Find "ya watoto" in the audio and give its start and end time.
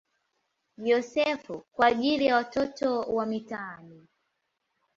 2.25-2.99